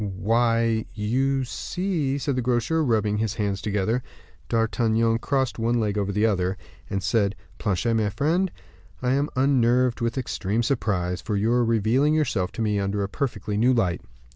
"Why, 0.01 0.85
you 0.95 1.43
see" 1.43 2.17
said 2.17 2.35
the 2.35 2.41
grocer, 2.41 2.83
rubbing 2.83 3.17
his 3.19 3.35
hands 3.35 3.61
together. 3.61 4.01
D'Artagnan 4.49 5.19
crossed 5.19 5.59
one 5.59 5.79
leg 5.79 5.95
over 5.95 6.11
the 6.11 6.25
other, 6.25 6.57
and 6.89 7.03
said, 7.03 7.35
"Planchet, 7.59 7.93
my 7.93 8.09
friend, 8.09 8.51
I 9.03 9.11
am 9.11 9.29
unnerved 9.35 10.01
with 10.01 10.17
extreme 10.17 10.63
surprise; 10.63 11.21
for 11.21 11.35
you 11.35 11.51
are 11.51 11.63
revealing 11.63 12.15
yourself 12.15 12.51
to 12.53 12.63
me 12.63 12.79
under 12.79 13.03
a 13.03 13.09
perfectly 13.09 13.57
new 13.57 13.73
light." 13.75 14.01